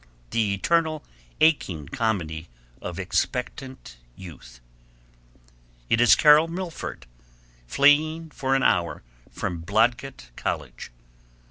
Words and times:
The 0.31 0.55
eternal 0.55 1.03
aching 1.41 1.87
comedy 1.87 2.49
of 2.81 2.97
expectant 2.97 3.97
youth. 4.15 4.59
It 5.91 6.01
is 6.01 6.15
Carol 6.15 6.47
Milford, 6.47 7.05
fleeing 7.67 8.31
for 8.31 8.55
an 8.55 8.63
hour 8.63 9.03
from 9.29 9.59
Blodgett 9.59 10.31
College. 10.35 10.89